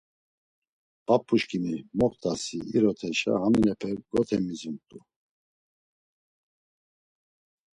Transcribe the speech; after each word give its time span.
P̌ap̌uşǩimi 1.05 1.75
moxt̆asi 1.97 2.59
iroteşa 2.75 3.33
haminepes 3.41 3.97
gotemizumt̆u. 4.11 4.99